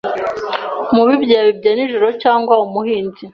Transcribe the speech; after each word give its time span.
Umubibyi 0.91 1.33
Yabibye 1.39 1.71
nijoro 1.73 2.07
Cyangwa 2.23 2.53
umuhinzi 2.65 3.23